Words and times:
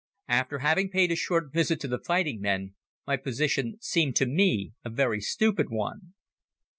After 0.29 0.57
having 0.57 0.89
paid 0.89 1.11
a 1.11 1.15
short 1.15 1.53
visit 1.53 1.79
to 1.81 1.87
the 1.87 1.99
fighting 1.99 2.41
men, 2.41 2.73
my 3.05 3.17
position 3.17 3.77
seemed 3.81 4.15
to 4.15 4.25
me 4.25 4.73
a 4.83 4.89
very 4.89 5.21
stupid 5.21 5.69
one. 5.69 6.15